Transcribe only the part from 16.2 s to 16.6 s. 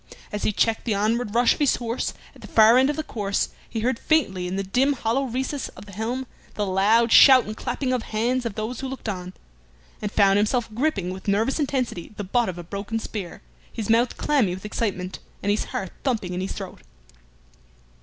in his